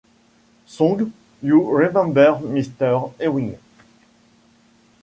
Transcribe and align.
Song: 0.65 1.13
You 1.43 1.63
remember 1.69 2.31
Mr 2.41 3.13
Ewing. 3.21 3.59